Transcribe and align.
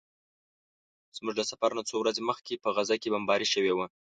زموږ 1.17 1.33
له 1.39 1.45
سفر 1.51 1.71
نه 1.79 1.83
څو 1.89 1.95
ورځې 1.99 2.21
مخکې 2.29 2.61
په 2.63 2.69
غزه 2.75 2.95
کې 3.01 3.11
بمباري 3.13 3.47
شوې 3.53 3.73
وه. 3.75 3.85